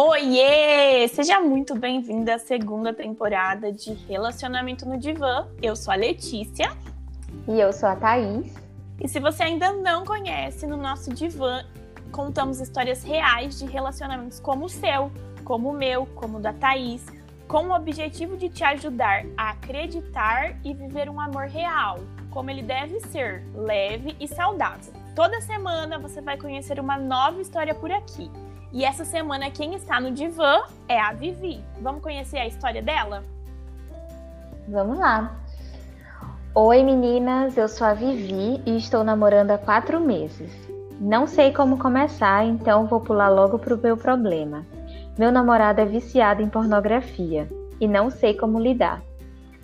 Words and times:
Oiê! 0.00 1.08
Seja 1.08 1.40
muito 1.40 1.74
bem-vinda 1.74 2.36
à 2.36 2.38
segunda 2.38 2.94
temporada 2.94 3.72
de 3.72 3.94
Relacionamento 4.08 4.88
no 4.88 4.96
Divã. 4.96 5.48
Eu 5.60 5.74
sou 5.74 5.92
a 5.92 5.96
Letícia. 5.96 6.70
E 7.48 7.58
eu 7.58 7.72
sou 7.72 7.88
a 7.88 7.96
Thaís. 7.96 8.54
E 9.00 9.08
se 9.08 9.18
você 9.18 9.42
ainda 9.42 9.72
não 9.72 10.04
conhece, 10.04 10.68
no 10.68 10.76
nosso 10.76 11.12
divã 11.12 11.64
contamos 12.12 12.60
histórias 12.60 13.02
reais 13.02 13.58
de 13.58 13.66
relacionamentos 13.66 14.38
como 14.38 14.66
o 14.66 14.68
seu, 14.68 15.10
como 15.42 15.70
o 15.70 15.76
meu, 15.76 16.06
como 16.14 16.38
o 16.38 16.40
da 16.40 16.52
Thaís, 16.52 17.04
com 17.48 17.66
o 17.66 17.74
objetivo 17.74 18.36
de 18.36 18.48
te 18.48 18.62
ajudar 18.62 19.26
a 19.36 19.50
acreditar 19.50 20.64
e 20.64 20.72
viver 20.74 21.10
um 21.10 21.20
amor 21.20 21.46
real, 21.46 21.98
como 22.30 22.50
ele 22.52 22.62
deve 22.62 23.00
ser, 23.00 23.42
leve 23.52 24.14
e 24.20 24.28
saudável. 24.28 24.92
Toda 25.16 25.40
semana 25.40 25.98
você 25.98 26.20
vai 26.20 26.38
conhecer 26.38 26.78
uma 26.78 26.96
nova 26.96 27.40
história 27.40 27.74
por 27.74 27.90
aqui. 27.90 28.30
E 28.70 28.84
essa 28.84 29.04
semana 29.04 29.50
quem 29.50 29.74
está 29.74 29.98
no 29.98 30.10
divã 30.10 30.60
é 30.86 31.00
a 31.00 31.12
Vivi. 31.12 31.64
Vamos 31.80 32.02
conhecer 32.02 32.36
a 32.36 32.46
história 32.46 32.82
dela? 32.82 33.24
Vamos 34.68 34.98
lá. 34.98 35.34
Oi 36.54 36.82
meninas, 36.82 37.56
eu 37.56 37.66
sou 37.66 37.86
a 37.86 37.94
Vivi 37.94 38.60
e 38.66 38.76
estou 38.76 39.02
namorando 39.02 39.52
há 39.52 39.58
quatro 39.58 39.98
meses. 39.98 40.52
Não 41.00 41.26
sei 41.26 41.52
como 41.52 41.78
começar, 41.78 42.44
então 42.44 42.86
vou 42.86 43.00
pular 43.00 43.28
logo 43.28 43.58
pro 43.58 43.78
meu 43.78 43.96
problema. 43.96 44.66
Meu 45.18 45.32
namorado 45.32 45.80
é 45.80 45.86
viciado 45.86 46.42
em 46.42 46.48
pornografia 46.48 47.48
e 47.80 47.88
não 47.88 48.10
sei 48.10 48.34
como 48.34 48.60
lidar. 48.60 49.00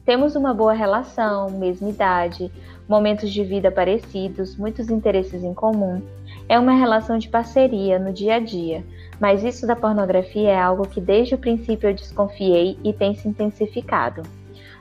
Temos 0.07 0.35
uma 0.35 0.55
boa 0.55 0.73
relação, 0.73 1.51
mesma 1.51 1.91
idade, 1.91 2.51
momentos 2.89 3.31
de 3.31 3.45
vida 3.45 3.71
parecidos, 3.71 4.57
muitos 4.57 4.89
interesses 4.89 5.43
em 5.43 5.53
comum. 5.53 6.01
É 6.49 6.59
uma 6.59 6.73
relação 6.73 7.17
de 7.17 7.29
parceria 7.29 7.99
no 7.99 8.13
dia 8.13 8.35
a 8.35 8.39
dia, 8.39 8.85
mas 9.19 9.43
isso 9.43 9.67
da 9.67 9.75
pornografia 9.75 10.51
é 10.51 10.61
algo 10.61 10.87
que 10.87 11.01
desde 11.01 11.35
o 11.35 11.39
princípio 11.39 11.89
eu 11.89 11.95
desconfiei 11.95 12.79
e 12.85 12.93
tem 12.93 13.15
se 13.15 13.27
intensificado. 13.27 14.23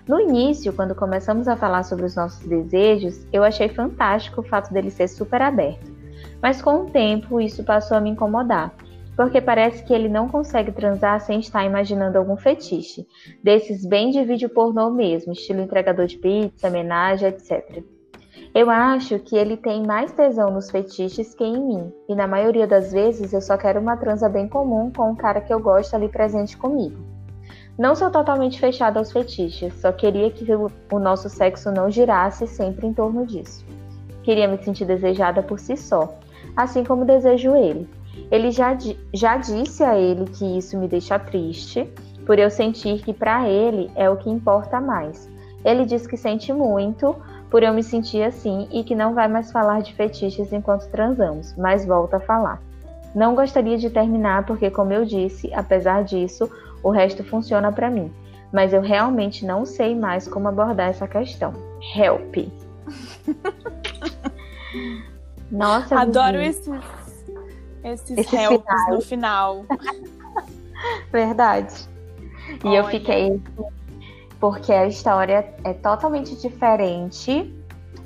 No 0.05 0.19
início, 0.19 0.73
quando 0.73 0.93
começamos 0.93 1.47
a 1.47 1.55
falar 1.55 1.83
sobre 1.83 2.05
os 2.05 2.15
nossos 2.15 2.45
desejos, 2.45 3.25
eu 3.31 3.41
achei 3.41 3.69
fantástico 3.69 4.41
o 4.41 4.43
fato 4.43 4.73
dele 4.73 4.91
ser 4.91 5.07
super 5.07 5.41
aberto. 5.41 5.89
Mas 6.41 6.61
com 6.61 6.81
o 6.81 6.89
tempo, 6.89 7.39
isso 7.39 7.63
passou 7.63 7.95
a 7.95 8.01
me 8.01 8.09
incomodar, 8.09 8.75
porque 9.15 9.39
parece 9.39 9.81
que 9.85 9.93
ele 9.93 10.09
não 10.09 10.27
consegue 10.27 10.73
transar 10.73 11.21
sem 11.21 11.39
estar 11.39 11.63
imaginando 11.63 12.17
algum 12.17 12.35
fetiche, 12.35 13.07
desses 13.41 13.85
bem 13.85 14.09
de 14.09 14.21
vídeo 14.25 14.49
pornô 14.49 14.89
mesmo, 14.89 15.31
estilo 15.31 15.61
entregador 15.61 16.05
de 16.07 16.17
pizza, 16.17 16.67
homenagem, 16.67 17.29
etc. 17.29 17.81
Eu 18.53 18.69
acho 18.69 19.17
que 19.17 19.35
ele 19.35 19.57
tem 19.57 19.83
mais 19.83 20.11
tesão 20.11 20.51
nos 20.51 20.69
fetiches 20.69 21.33
que 21.33 21.43
em 21.43 21.57
mim, 21.57 21.91
e 22.07 22.13
na 22.13 22.27
maioria 22.27 22.67
das 22.67 22.91
vezes 22.91 23.33
eu 23.33 23.41
só 23.41 23.57
quero 23.57 23.79
uma 23.79 23.97
transa 23.97 24.29
bem 24.29 24.47
comum 24.47 24.91
com 24.95 25.09
um 25.09 25.15
cara 25.15 25.41
que 25.41 25.51
eu 25.51 25.59
gosto 25.59 25.95
ali 25.95 26.07
presente 26.07 26.55
comigo. 26.55 26.97
Não 27.79 27.95
sou 27.95 28.11
totalmente 28.11 28.59
fechada 28.59 28.99
aos 28.99 29.11
fetiches, 29.11 29.73
só 29.81 29.91
queria 29.91 30.29
que 30.29 30.45
o 30.53 30.99
nosso 30.99 31.29
sexo 31.29 31.71
não 31.71 31.89
girasse 31.89 32.45
sempre 32.45 32.85
em 32.85 32.93
torno 32.93 33.25
disso. 33.25 33.65
Queria 34.21 34.47
me 34.47 34.63
sentir 34.63 34.85
desejada 34.85 35.41
por 35.41 35.59
si 35.59 35.75
só, 35.75 36.13
assim 36.55 36.83
como 36.83 37.05
desejo 37.05 37.55
ele. 37.55 37.89
Ele 38.29 38.51
já, 38.51 38.77
já 39.11 39.35
disse 39.35 39.83
a 39.83 39.97
ele 39.97 40.25
que 40.25 40.59
isso 40.59 40.77
me 40.77 40.87
deixa 40.87 41.17
triste, 41.17 41.91
por 42.23 42.37
eu 42.37 42.51
sentir 42.51 43.01
que 43.01 43.13
para 43.13 43.49
ele 43.49 43.89
é 43.95 44.07
o 44.07 44.17
que 44.17 44.29
importa 44.29 44.79
mais. 44.79 45.27
Ele 45.65 45.85
diz 45.85 46.05
que 46.05 46.15
sente 46.15 46.53
muito, 46.53 47.15
por 47.53 47.61
eu 47.61 47.71
me 47.71 47.83
sentir 47.83 48.23
assim 48.23 48.67
e 48.71 48.83
que 48.83 48.95
não 48.95 49.13
vai 49.13 49.27
mais 49.27 49.51
falar 49.51 49.83
de 49.83 49.93
fetiches 49.93 50.51
enquanto 50.51 50.89
transamos, 50.89 51.53
mas 51.55 51.85
volta 51.85 52.17
a 52.17 52.19
falar. 52.19 52.59
Não 53.13 53.35
gostaria 53.35 53.77
de 53.77 53.91
terminar 53.91 54.43
porque, 54.47 54.71
como 54.71 54.91
eu 54.91 55.05
disse, 55.05 55.53
apesar 55.53 56.03
disso, 56.03 56.49
o 56.81 56.89
resto 56.89 57.23
funciona 57.23 57.71
para 57.71 57.91
mim. 57.91 58.11
Mas 58.51 58.73
eu 58.73 58.81
realmente 58.81 59.45
não 59.45 59.67
sei 59.67 59.93
mais 59.93 60.27
como 60.27 60.47
abordar 60.47 60.89
essa 60.89 61.07
questão. 61.07 61.53
Help! 61.95 62.35
Nossa, 65.51 65.99
adoro 65.99 66.41
esses, 66.41 66.67
esses 67.83 68.17
Esse 68.17 68.35
helps 68.35 68.65
final. 68.65 68.95
no 68.95 69.01
final. 69.01 69.65
Verdade. 71.13 71.87
E 72.63 72.67
Olha. 72.67 72.77
eu 72.77 72.85
fiquei 72.85 73.39
porque 74.43 74.73
a 74.73 74.85
história 74.85 75.55
é 75.63 75.71
totalmente 75.71 76.35
diferente 76.35 77.49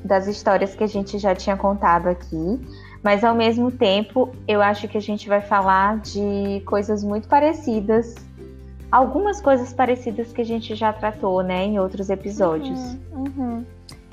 das 0.05 0.27
histórias 0.27 0.75
que 0.75 0.83
a 0.83 0.87
gente 0.87 1.17
já 1.17 1.33
tinha 1.33 1.57
contado 1.57 2.05
aqui, 2.05 2.61
mas 3.01 3.23
ao 3.23 3.33
mesmo 3.33 3.71
tempo 3.71 4.29
eu 4.47 4.61
acho 4.61 4.87
que 4.87 4.99
a 4.99 5.01
gente 5.01 5.27
vai 5.27 5.41
falar 5.41 5.97
de 5.97 6.61
coisas 6.63 7.03
muito 7.03 7.27
parecidas, 7.27 8.13
algumas 8.91 9.41
coisas 9.41 9.73
parecidas 9.73 10.31
que 10.31 10.39
a 10.39 10.45
gente 10.45 10.75
já 10.75 10.93
tratou, 10.93 11.41
né, 11.41 11.65
em 11.65 11.79
outros 11.79 12.07
episódios. 12.11 12.79
Uhum, 13.11 13.23
uhum. 13.35 13.65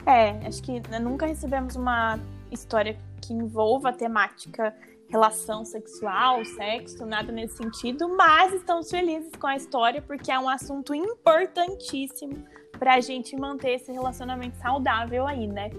É, 0.06 0.30
acho 0.46 0.62
que 0.62 0.80
nunca 0.98 1.26
recebemos 1.26 1.76
uma 1.76 2.18
história 2.50 2.96
que 3.20 3.34
envolva 3.34 3.90
a 3.90 3.92
temática 3.92 4.72
relação 5.14 5.64
sexual, 5.64 6.44
sexo, 6.44 7.06
nada 7.06 7.30
nesse 7.30 7.56
sentido, 7.56 8.08
mas 8.16 8.52
estamos 8.52 8.90
felizes 8.90 9.30
com 9.38 9.46
a 9.46 9.54
história 9.54 10.02
porque 10.02 10.32
é 10.32 10.38
um 10.38 10.48
assunto 10.48 10.92
importantíssimo 10.92 12.34
para 12.80 12.94
a 12.94 13.00
gente 13.00 13.36
manter 13.36 13.74
esse 13.74 13.92
relacionamento 13.92 14.56
saudável 14.56 15.24
aí, 15.24 15.46
né? 15.46 15.70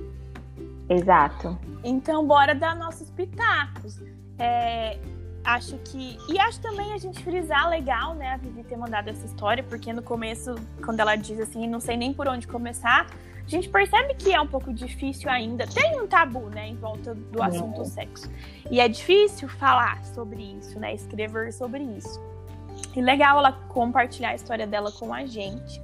Exato. 0.88 1.60
Então, 1.84 2.26
bora 2.26 2.56
dar 2.56 2.78
nossos 2.78 3.10
pitacos. 3.10 4.00
É, 4.40 4.98
acho 5.44 5.78
que. 5.80 6.18
E 6.30 6.40
acho 6.40 6.62
também 6.62 6.94
a 6.94 6.98
gente 6.98 7.22
frisar 7.22 7.70
legal, 7.70 8.16
né, 8.16 8.34
a 8.34 8.38
Vivi 8.38 8.64
ter 8.64 8.78
mandado 8.78 9.10
essa 9.10 9.26
história, 9.26 9.64
porque 9.64 9.92
no 9.92 10.02
começo, 10.02 10.56
quando 10.84 11.02
ela 11.02 11.18
diz 11.18 11.40
assim, 11.42 11.68
não 11.68 11.82
sei 11.82 11.98
nem 11.98 12.14
por 12.14 12.28
onde 12.30 12.48
começar, 12.48 13.08
a 13.46 13.50
gente 13.50 13.70
percebe 13.70 14.16
que 14.16 14.34
é 14.34 14.42
um 14.42 14.48
pouco 14.48 14.74
difícil 14.74 15.30
ainda. 15.30 15.68
Tem 15.68 16.02
um 16.02 16.08
tabu, 16.08 16.50
né, 16.50 16.68
em 16.68 16.76
volta 16.76 17.14
do 17.14 17.44
assunto 17.44 17.82
é. 17.82 17.86
sexo. 17.86 18.32
E 18.72 18.80
é 18.80 18.88
difícil 18.88 19.48
falar 19.48 20.04
sobre 20.06 20.42
isso, 20.42 20.80
né, 20.80 20.94
escrever 20.94 21.54
sobre 21.54 21.84
isso. 21.84 22.20
E 22.96 23.02
legal 23.02 23.38
ela 23.38 23.52
compartilhar 23.52 24.30
a 24.30 24.36
história 24.36 24.66
dela 24.66 24.92
com 24.92 25.14
a 25.14 25.26
gente. 25.26 25.82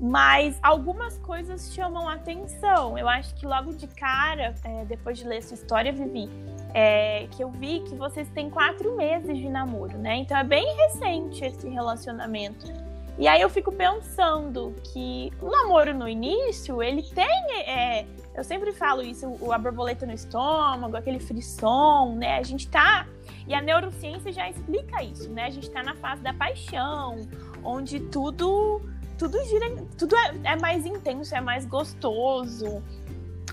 Mas 0.00 0.58
algumas 0.62 1.16
coisas 1.18 1.72
chamam 1.72 2.08
a 2.08 2.14
atenção. 2.14 2.98
Eu 2.98 3.08
acho 3.08 3.34
que 3.34 3.46
logo 3.46 3.72
de 3.72 3.86
cara, 3.86 4.54
é, 4.64 4.84
depois 4.84 5.18
de 5.18 5.24
ler 5.24 5.42
sua 5.42 5.54
história, 5.54 5.92
Vivi, 5.92 6.28
é, 6.74 7.28
que 7.30 7.42
eu 7.42 7.50
vi 7.50 7.80
que 7.80 7.94
vocês 7.94 8.28
têm 8.30 8.50
quatro 8.50 8.96
meses 8.96 9.36
de 9.36 9.48
namoro, 9.48 9.96
né? 9.98 10.16
Então 10.16 10.36
é 10.36 10.44
bem 10.44 10.64
recente 10.76 11.44
esse 11.44 11.68
relacionamento. 11.68 12.91
E 13.18 13.28
aí 13.28 13.40
eu 13.40 13.50
fico 13.50 13.70
pensando 13.70 14.74
que 14.92 15.30
o 15.40 15.50
namoro 15.50 15.94
no 15.94 16.08
início, 16.08 16.82
ele 16.82 17.02
tem. 17.02 17.52
É, 17.66 18.06
eu 18.34 18.42
sempre 18.42 18.72
falo 18.72 19.02
isso, 19.02 19.26
a 19.52 19.58
borboleta 19.58 20.06
no 20.06 20.12
estômago, 20.12 20.96
aquele 20.96 21.20
frisson, 21.20 22.14
né? 22.16 22.38
A 22.38 22.42
gente 22.42 22.68
tá. 22.68 23.06
E 23.46 23.54
a 23.54 23.60
neurociência 23.60 24.32
já 24.32 24.48
explica 24.48 25.02
isso, 25.02 25.30
né? 25.30 25.44
A 25.44 25.50
gente 25.50 25.70
tá 25.70 25.82
na 25.82 25.94
fase 25.96 26.22
da 26.22 26.32
paixão, 26.32 27.28
onde 27.62 28.00
tudo. 28.00 28.80
Tudo 29.18 29.38
gira. 29.44 29.66
Tudo 29.98 30.16
é, 30.16 30.52
é 30.52 30.56
mais 30.56 30.86
intenso, 30.86 31.34
é 31.34 31.40
mais 31.40 31.66
gostoso. 31.66 32.82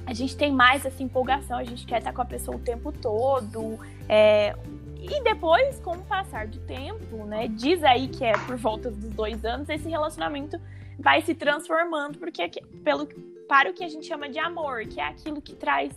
A 0.06 0.14
gente 0.14 0.36
tem 0.36 0.52
mais 0.52 0.86
essa 0.86 1.04
empolgação, 1.04 1.58
a 1.58 1.64
gente 1.64 1.86
quer 1.86 2.00
estar 2.00 2.14
com 2.14 2.22
a 2.22 2.26
pessoa 2.26 2.58
o 2.58 2.60
tempo 2.60 2.92
todo. 2.92 3.78
É, 4.08 4.56
e 5.02 5.24
depois, 5.24 5.80
com 5.80 5.92
o 5.92 6.04
passar 6.04 6.48
do 6.48 6.60
tempo, 6.62 7.26
né, 7.26 7.48
diz 7.48 7.84
aí 7.84 8.08
que 8.08 8.24
é 8.24 8.34
por 8.34 8.58
volta 8.58 8.92
dos 8.92 9.10
dois 9.12 9.46
anos, 9.46 9.70
esse 9.70 9.88
relacionamento 9.88 10.60
vai 10.98 11.22
se 11.22 11.34
transformando 11.34 12.18
porque 12.18 12.50
pelo, 12.84 13.08
para 13.48 13.70
o 13.70 13.74
que 13.74 13.84
a 13.84 13.88
gente 13.88 14.06
chama 14.06 14.30
de 14.30 14.38
amor, 14.38 14.86
que 14.86 15.00
é 15.00 15.08
aquilo 15.08 15.42
que 15.42 15.56
traz 15.56 15.94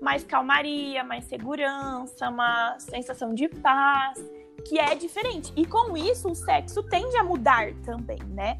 mais 0.00 0.24
calmaria, 0.24 1.04
mais 1.04 1.24
segurança, 1.24 2.28
uma 2.28 2.78
sensação 2.78 3.34
de 3.34 3.48
paz, 3.48 4.22
que 4.66 4.78
é 4.78 4.94
diferente. 4.94 5.52
E 5.56 5.64
com 5.64 5.96
isso, 5.96 6.30
o 6.30 6.34
sexo 6.34 6.82
tende 6.82 7.16
a 7.16 7.24
mudar 7.24 7.72
também, 7.84 8.18
né? 8.30 8.58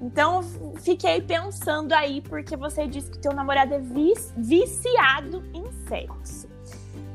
Então, 0.00 0.42
fiquei 0.80 1.20
pensando 1.20 1.92
aí, 1.92 2.20
porque 2.22 2.56
você 2.56 2.88
disse 2.88 3.10
que 3.10 3.18
teu 3.18 3.32
namorado 3.32 3.74
é 3.74 3.78
viciado 3.78 5.44
em 5.54 5.70
sexo. 5.86 6.51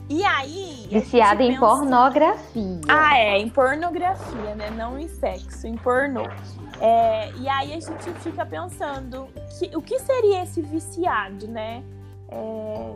E 0.09 0.23
aí. 0.23 0.87
Viciada 0.89 1.43
em 1.43 1.53
pensa... 1.53 1.59
pornografia. 1.59 2.81
Ah, 2.87 3.17
é, 3.17 3.37
em 3.37 3.49
pornografia, 3.49 4.55
né? 4.55 4.69
Não 4.71 4.97
em 4.97 5.07
sexo, 5.07 5.67
em 5.67 5.75
pornô. 5.75 6.23
É, 6.79 7.31
e 7.33 7.49
aí 7.49 7.73
a 7.73 7.79
gente 7.79 8.11
fica 8.21 8.45
pensando 8.45 9.27
que, 9.57 9.75
o 9.75 9.81
que 9.81 9.99
seria 9.99 10.43
esse 10.43 10.61
viciado, 10.61 11.47
né? 11.47 11.83
É, 12.29 12.93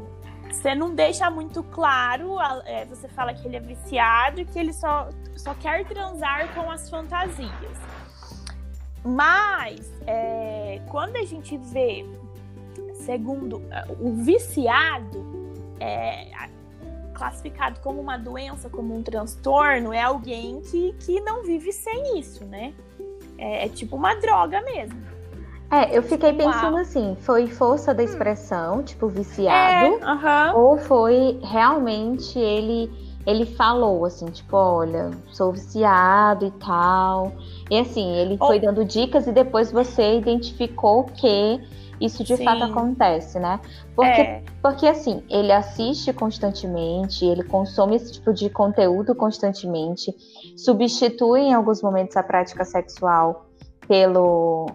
você 0.50 0.76
não 0.76 0.94
deixa 0.94 1.30
muito 1.30 1.64
claro, 1.64 2.38
é, 2.66 2.86
você 2.86 3.08
fala 3.08 3.34
que 3.34 3.48
ele 3.48 3.58
é 3.58 3.60
viciado 3.60 4.42
e 4.42 4.46
que 4.46 4.60
ele 4.60 4.74
só, 4.74 5.10
só 5.36 5.54
quer 5.56 5.86
transar 5.86 6.54
com 6.54 6.70
as 6.70 6.90
fantasias. 6.90 7.78
Mas 9.04 9.92
é, 10.06 10.80
quando 10.90 11.16
a 11.16 11.26
gente 11.26 11.58
vê, 11.58 12.06
segundo 12.94 13.62
o 14.00 14.14
viciado, 14.14 15.26
é, 15.80 16.28
classificado 17.22 17.80
como 17.82 18.02
uma 18.02 18.18
doença, 18.18 18.68
como 18.68 18.98
um 18.98 19.04
transtorno, 19.04 19.94
é 19.94 20.02
alguém 20.02 20.60
que, 20.62 20.92
que 21.06 21.22
não 21.22 21.44
vive 21.44 21.72
sem 21.72 22.18
isso, 22.20 22.44
né? 22.46 22.74
É, 23.38 23.66
é 23.66 23.70
tipo 23.70 23.96
uma 23.96 24.16
droga 24.16 24.60
mesmo. 24.62 25.00
É, 25.70 25.96
eu 25.96 26.02
fiquei 26.02 26.34
pensando 26.34 26.78
assim, 26.78 27.16
foi 27.22 27.46
força 27.46 27.94
da 27.94 28.02
hum. 28.02 28.06
expressão, 28.08 28.80
hum. 28.80 28.84
tipo 28.84 29.08
viciado, 29.08 29.86
é, 29.86 29.98
uh 29.98 30.20
-huh. 30.20 30.56
ou 30.56 30.78
foi 30.80 31.40
realmente 31.44 32.40
ele 32.40 32.92
ele 33.24 33.46
falou 33.46 34.04
assim, 34.04 34.26
tipo, 34.26 34.58
olha, 34.58 35.12
sou 35.28 35.52
viciado 35.52 36.48
e 36.48 36.52
tal. 36.52 37.32
E 37.70 37.78
assim, 37.78 38.16
ele 38.16 38.36
foi 38.36 38.60
dando 38.60 38.84
dicas 38.84 39.28
e 39.28 39.32
depois 39.32 39.72
você 39.72 40.18
identificou 40.18 41.04
que 41.04 41.62
isso 42.02 42.24
de 42.24 42.36
Sim. 42.36 42.44
fato 42.44 42.64
acontece, 42.64 43.40
né? 43.40 43.60
Porque, 43.96 44.22
é. 44.22 44.44
porque 44.62 44.88
assim, 44.88 45.24
ele 45.30 45.52
assiste 45.52 46.12
constantemente, 46.12 47.24
ele 47.24 47.44
consome 47.44 47.96
esse 47.96 48.14
tipo 48.14 48.34
de 48.34 48.50
conteúdo 48.50 49.14
constantemente, 49.14 50.14
substitui 50.58 51.42
em 51.42 51.54
alguns 51.54 51.82
momentos 51.82 52.18
a 52.18 52.24
prática 52.24 52.66
sexual 52.66 53.46
pelo 53.88 54.68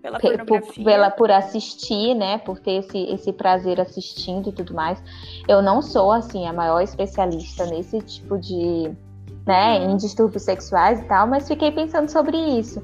pela 0.00 0.18
por, 0.18 0.74
pela, 0.84 1.10
por 1.10 1.30
assistir, 1.30 2.14
né, 2.14 2.38
por 2.38 2.58
ter 2.58 2.78
esse, 2.78 2.98
esse 3.12 3.32
prazer 3.32 3.80
assistindo 3.80 4.48
e 4.48 4.52
tudo 4.52 4.74
mais. 4.74 5.02
Eu 5.46 5.62
não 5.62 5.82
sou 5.82 6.10
assim 6.10 6.46
a 6.46 6.52
maior 6.52 6.80
especialista 6.80 7.66
nesse 7.66 8.00
tipo 8.00 8.38
de, 8.38 8.90
né, 9.46 9.78
uhum. 9.78 9.90
em 9.90 9.96
distúrbios 9.96 10.42
sexuais 10.42 11.00
e 11.00 11.04
tal, 11.04 11.26
mas 11.26 11.46
fiquei 11.46 11.70
pensando 11.70 12.08
sobre 12.08 12.36
isso 12.36 12.82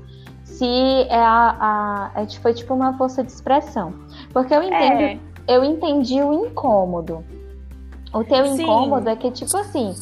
se 0.48 1.06
é 1.08 1.20
a, 1.20 2.10
a, 2.16 2.22
é, 2.22 2.26
foi 2.40 2.54
tipo 2.54 2.74
uma 2.74 2.96
força 2.96 3.22
de 3.22 3.30
expressão. 3.30 3.94
Porque 4.32 4.52
eu 4.54 4.62
entendo, 4.62 5.00
é. 5.00 5.18
eu 5.46 5.62
entendi 5.62 6.20
o 6.22 6.32
incômodo. 6.46 7.24
O 8.12 8.24
teu 8.24 8.46
Sim. 8.46 8.62
incômodo 8.62 9.08
é 9.08 9.14
que, 9.14 9.30
tipo 9.30 9.56
assim, 9.56 9.94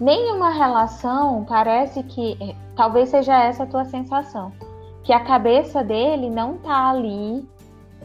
nenhuma 0.00 0.50
relação 0.50 1.44
parece 1.48 2.02
que. 2.02 2.36
É, 2.40 2.54
talvez 2.76 3.08
seja 3.08 3.40
essa 3.42 3.62
a 3.62 3.66
tua 3.66 3.84
sensação. 3.84 4.52
Que 5.04 5.12
a 5.12 5.20
cabeça 5.20 5.84
dele 5.84 6.28
não 6.28 6.58
tá 6.58 6.90
ali 6.90 7.46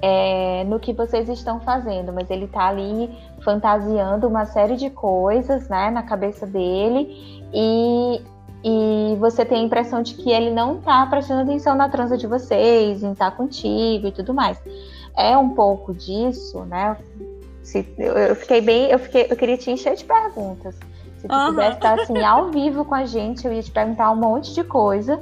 é, 0.02 0.64
no 0.66 0.80
que 0.80 0.94
vocês 0.94 1.28
estão 1.28 1.60
fazendo, 1.60 2.14
mas 2.14 2.30
ele 2.30 2.48
tá 2.48 2.68
ali 2.68 3.10
fantasiando 3.44 4.28
uma 4.28 4.46
série 4.46 4.76
de 4.76 4.90
coisas, 4.90 5.68
né, 5.68 5.90
na 5.90 6.04
cabeça 6.04 6.46
dele. 6.46 7.44
E 7.54 8.22
e 8.64 9.16
você 9.18 9.46
tem 9.46 9.60
a 9.60 9.64
impressão 9.64 10.02
de 10.02 10.14
que 10.16 10.30
ele 10.30 10.52
não 10.52 10.80
tá 10.80 11.06
prestando 11.06 11.42
atenção 11.42 11.76
na 11.76 11.88
transa 11.90 12.18
de 12.18 12.28
vocês, 12.28 13.04
em 13.04 13.14
estar 13.14 13.32
tá 13.32 13.38
contigo 13.38 14.08
e 14.08 14.12
tudo 14.12 14.34
mais. 14.34 14.58
É 15.16 15.38
um 15.38 15.50
pouco 15.50 15.94
disso, 15.94 16.64
né? 16.66 16.98
Se, 17.64 17.88
eu, 17.98 18.14
eu, 18.14 18.36
fiquei 18.36 18.62
bem, 18.62 18.90
eu 18.90 19.00
fiquei, 19.00 19.28
eu 19.30 19.36
queria 19.36 19.58
te 19.58 19.72
encher 19.72 19.96
de 19.96 20.04
perguntas. 20.04 20.76
Se 21.20 21.28
tu 21.28 21.34
uhum. 21.34 21.48
pudesse 21.48 21.76
estar 21.76 22.00
assim 22.00 22.18
ao 22.24 22.50
vivo 22.50 22.84
com 22.86 22.96
a 22.96 23.06
gente, 23.06 23.46
eu 23.46 23.54
ia 23.54 23.62
te 23.62 23.72
perguntar 23.72 24.12
um 24.12 24.16
monte 24.16 24.54
de 24.54 24.64
coisa 24.64 25.22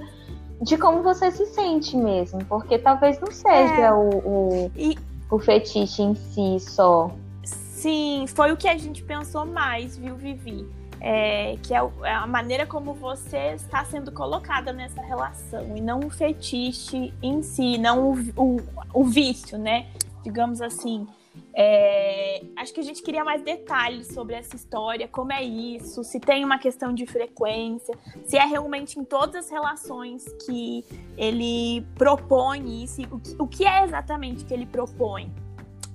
de 0.61 0.77
como 0.77 1.03
você 1.03 1.31
se 1.31 1.45
sente 1.47 1.95
mesmo, 1.95 2.43
porque 2.45 2.79
talvez 2.79 3.19
não 3.19 3.31
seja 3.31 3.81
é. 3.81 3.91
o, 3.91 4.09
o, 4.09 4.71
e... 4.75 4.97
o 5.29 5.39
fetiche 5.39 6.01
em 6.01 6.15
si 6.15 6.59
só. 6.59 7.11
Sim, 7.43 8.25
foi 8.27 8.51
o 8.51 8.57
que 8.57 8.67
a 8.67 8.77
gente 8.77 9.03
pensou 9.03 9.45
mais, 9.45 9.97
viu, 9.97 10.15
Vivi? 10.15 10.67
É, 10.99 11.57
que 11.63 11.73
é, 11.73 11.79
é 12.03 12.13
a 12.13 12.27
maneira 12.27 12.65
como 12.65 12.93
você 12.93 13.53
está 13.53 13.83
sendo 13.85 14.11
colocada 14.11 14.73
nessa 14.73 15.01
relação 15.01 15.75
e 15.75 15.81
não 15.81 15.99
o 15.99 16.09
fetiche 16.09 17.13
em 17.21 17.41
si, 17.41 17.77
não 17.77 18.11
o, 18.11 18.17
o, 18.35 18.61
o 18.93 19.03
vício, 19.03 19.57
né? 19.57 19.87
Digamos 20.23 20.61
assim. 20.61 21.07
É, 21.53 22.43
acho 22.55 22.73
que 22.73 22.79
a 22.79 22.83
gente 22.83 23.01
queria 23.01 23.23
mais 23.23 23.41
detalhes 23.41 24.07
sobre 24.07 24.35
essa 24.35 24.55
história, 24.55 25.07
como 25.07 25.31
é 25.31 25.43
isso, 25.43 26.03
se 26.03 26.19
tem 26.19 26.43
uma 26.43 26.57
questão 26.57 26.93
de 26.93 27.05
frequência, 27.05 27.97
se 28.25 28.37
é 28.37 28.45
realmente 28.45 28.99
em 28.99 29.03
todas 29.03 29.45
as 29.45 29.51
relações 29.51 30.23
que 30.45 30.83
ele 31.15 31.85
propõe 31.95 32.83
isso, 32.83 33.01
o 33.11 33.19
que, 33.19 33.35
o 33.39 33.47
que 33.47 33.65
é 33.65 33.83
exatamente 33.83 34.45
que 34.45 34.53
ele 34.53 34.65
propõe. 34.65 35.31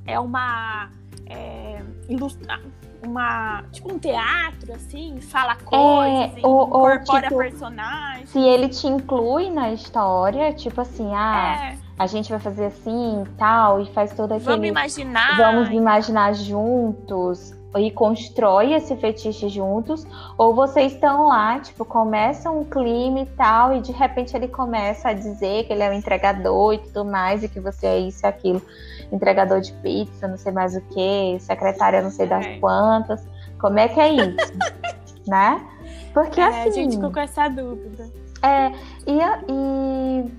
É 0.05 0.19
uma 0.19 0.91
é, 1.33 1.83
ilustra 2.09 2.61
uma 3.05 3.65
tipo 3.73 3.93
um 3.93 3.99
teatro 3.99 4.73
assim, 4.73 5.21
fala 5.21 5.57
coisas, 5.57 6.39
é, 6.39 6.47
ou, 6.47 6.67
incorpora 6.67 7.23
tipo, 7.23 7.39
personagens. 7.39 8.31
Se 8.31 8.39
ele 8.39 8.69
te 8.69 8.87
inclui 8.87 9.51
na 9.51 9.73
história, 9.73 10.53
tipo 10.53 10.81
assim, 10.81 11.11
ah, 11.15 11.73
é. 11.73 11.79
a 11.99 12.07
gente 12.07 12.31
vai 12.31 12.39
fazer 12.39 12.67
assim, 12.67 13.25
tal, 13.37 13.81
e 13.81 13.87
faz 13.93 14.13
todo 14.15 14.33
aquele 14.33 14.45
Vamos 14.45 14.69
imaginar. 14.69 15.37
Vamos 15.37 15.71
imaginar 15.71 16.35
juntos 16.35 17.55
e 17.79 17.91
constrói 17.91 18.75
esse 18.75 18.95
fetiche 18.97 19.49
juntos, 19.49 20.07
ou 20.37 20.55
vocês 20.55 20.93
estão 20.93 21.27
lá, 21.27 21.59
tipo, 21.59 21.85
começa 21.85 22.51
um 22.51 22.65
clima 22.65 23.21
e 23.21 23.27
tal, 23.27 23.75
e 23.75 23.81
de 23.81 23.93
repente 23.93 24.37
ele 24.37 24.49
começa 24.49 25.09
a 25.09 25.13
dizer 25.13 25.65
que 25.65 25.73
ele 25.73 25.83
é 25.83 25.91
um 25.91 25.95
entregador 25.95 26.75
e 26.75 26.79
tudo 26.79 27.05
mais, 27.05 27.43
e 27.43 27.49
que 27.49 27.61
você 27.61 27.87
é 27.87 27.99
isso 27.99 28.25
e 28.25 28.29
aquilo, 28.29 28.63
entregador 29.13 29.61
de 29.61 29.73
pizza, 29.75 30.27
não 30.27 30.37
sei 30.37 30.53
mais 30.53 30.75
o 30.75 30.81
que, 30.81 31.39
secretária 31.41 32.01
não 32.01 32.11
sei 32.11 32.27
das 32.27 32.45
é. 32.45 32.59
quantas. 32.59 33.23
Como 33.61 33.79
é 33.79 33.89
que 33.89 34.01
é 34.01 34.15
isso? 34.15 34.53
né? 35.29 35.65
Porque 36.13 36.41
é, 36.41 36.47
assim. 36.47 36.69
A 36.69 36.73
gente 36.73 36.97
ficou 36.97 37.13
com 37.13 37.21
essa 37.21 37.49
dúvida. 37.49 38.11
É, 38.43 38.73
e, 39.07 39.19
e 39.49 40.33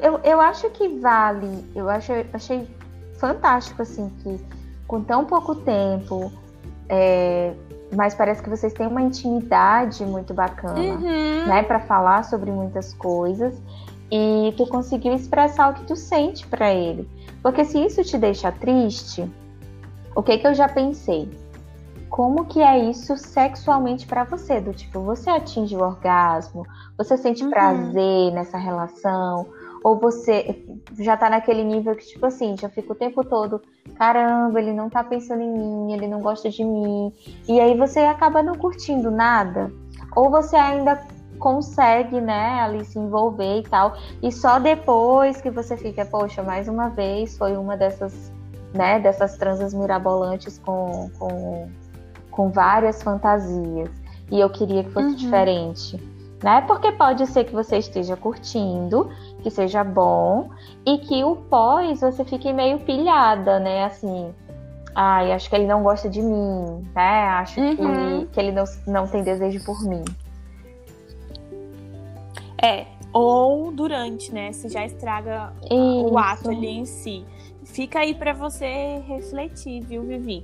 eu, 0.00 0.20
eu 0.22 0.40
acho 0.40 0.70
que 0.70 0.88
vale, 1.00 1.64
eu 1.74 1.88
acho, 1.88 2.12
achei 2.32 2.68
fantástico, 3.18 3.82
assim, 3.82 4.08
que 4.22 4.40
com 4.86 5.02
tão 5.02 5.24
pouco 5.24 5.54
tempo 5.56 6.30
é, 6.88 7.54
mas 7.94 8.14
parece 8.14 8.42
que 8.42 8.50
vocês 8.50 8.72
têm 8.72 8.86
uma 8.86 9.02
intimidade 9.02 10.04
muito 10.04 10.34
bacana, 10.34 10.78
uhum. 10.78 11.46
né, 11.46 11.62
para 11.62 11.80
falar 11.80 12.24
sobre 12.24 12.50
muitas 12.50 12.92
coisas 12.94 13.54
e 14.10 14.52
tu 14.56 14.66
conseguiu 14.66 15.12
expressar 15.14 15.70
o 15.70 15.74
que 15.74 15.84
tu 15.84 15.96
sente 15.96 16.46
para 16.46 16.72
ele. 16.72 17.08
Porque 17.44 17.62
se 17.62 17.78
isso 17.78 18.02
te 18.02 18.16
deixa 18.16 18.50
triste, 18.50 19.30
o 20.16 20.22
que 20.22 20.38
que 20.38 20.46
eu 20.46 20.54
já 20.54 20.66
pensei? 20.66 21.28
Como 22.08 22.46
que 22.46 22.62
é 22.62 22.78
isso 22.78 23.18
sexualmente 23.18 24.06
para 24.06 24.24
você? 24.24 24.62
Do 24.62 24.72
tipo, 24.72 25.00
você 25.00 25.28
atinge 25.28 25.76
o 25.76 25.80
orgasmo? 25.80 26.66
Você 26.96 27.18
sente 27.18 27.44
uhum. 27.44 27.50
prazer 27.50 28.32
nessa 28.32 28.56
relação? 28.56 29.46
Ou 29.84 29.98
você 29.98 30.64
já 30.98 31.18
tá 31.18 31.28
naquele 31.28 31.62
nível 31.62 31.94
que, 31.94 32.06
tipo 32.06 32.24
assim, 32.24 32.56
já 32.58 32.70
fica 32.70 32.94
o 32.94 32.96
tempo 32.96 33.22
todo, 33.22 33.60
caramba, 33.98 34.58
ele 34.58 34.72
não 34.72 34.88
tá 34.88 35.04
pensando 35.04 35.42
em 35.42 35.52
mim, 35.52 35.92
ele 35.92 36.08
não 36.08 36.22
gosta 36.22 36.48
de 36.48 36.64
mim. 36.64 37.12
E 37.46 37.60
aí 37.60 37.76
você 37.76 38.00
acaba 38.00 38.42
não 38.42 38.54
curtindo 38.54 39.10
nada. 39.10 39.70
Ou 40.16 40.30
você 40.30 40.56
ainda 40.56 40.96
consegue, 41.44 42.22
né, 42.22 42.62
ali 42.62 42.82
se 42.86 42.98
envolver 42.98 43.58
e 43.58 43.62
tal. 43.64 43.94
E 44.22 44.32
só 44.32 44.58
depois 44.58 45.42
que 45.42 45.50
você 45.50 45.76
fica, 45.76 46.02
poxa, 46.06 46.42
mais 46.42 46.68
uma 46.68 46.88
vez 46.88 47.36
foi 47.36 47.54
uma 47.54 47.76
dessas, 47.76 48.32
né, 48.72 48.98
dessas 48.98 49.36
transas 49.36 49.74
mirabolantes 49.74 50.58
com, 50.64 51.10
com, 51.18 51.68
com 52.30 52.50
várias 52.50 53.02
fantasias. 53.02 53.90
E 54.32 54.40
eu 54.40 54.48
queria 54.48 54.84
que 54.84 54.90
fosse 54.90 55.08
uhum. 55.08 55.14
diferente 55.16 56.14
né? 56.42 56.60
Porque 56.66 56.92
pode 56.92 57.26
ser 57.26 57.44
que 57.44 57.54
você 57.54 57.78
esteja 57.78 58.18
curtindo, 58.18 59.10
que 59.42 59.50
seja 59.50 59.82
bom, 59.82 60.50
e 60.84 60.98
que 60.98 61.24
o 61.24 61.36
pós 61.36 62.00
você 62.00 62.22
fique 62.22 62.52
meio 62.52 62.80
pilhada, 62.80 63.58
né? 63.58 63.86
Assim, 63.86 64.30
ai, 64.94 65.32
acho 65.32 65.48
que 65.48 65.56
ele 65.56 65.66
não 65.66 65.82
gosta 65.82 66.06
de 66.06 66.20
mim, 66.20 66.86
né? 66.94 67.28
Acho 67.28 67.58
uhum. 67.58 67.76
que, 67.76 68.26
que 68.26 68.40
ele 68.40 68.52
não, 68.52 68.64
não 68.86 69.06
tem 69.06 69.22
desejo 69.22 69.64
por 69.64 69.82
mim. 69.84 70.04
É, 72.64 72.86
ou 73.12 73.70
durante, 73.70 74.32
né? 74.32 74.52
Se 74.52 74.70
já 74.70 74.86
estraga 74.86 75.52
Isso. 75.64 75.74
o 75.74 76.18
ato 76.18 76.48
ali 76.48 76.68
em 76.68 76.86
si. 76.86 77.24
Fica 77.64 77.98
aí 77.98 78.14
para 78.14 78.32
você 78.32 79.02
refletir, 79.06 79.82
viu, 79.82 80.02
Vivi? 80.02 80.42